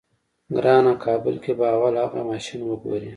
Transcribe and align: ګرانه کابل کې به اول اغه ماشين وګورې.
ګرانه 0.55 0.93
کابل 1.05 1.35
کې 1.43 1.51
به 1.57 1.65
اول 1.75 1.93
اغه 2.05 2.21
ماشين 2.29 2.61
وګورې. 2.65 3.09